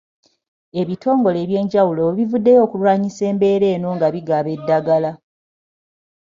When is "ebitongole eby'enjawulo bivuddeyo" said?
0.81-2.59